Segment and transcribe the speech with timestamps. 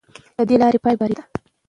[0.37, 1.23] د دې لارې پای بریا ده.